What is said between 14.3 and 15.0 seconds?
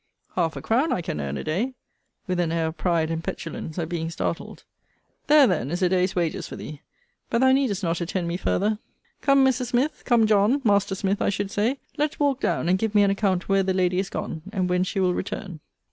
and when she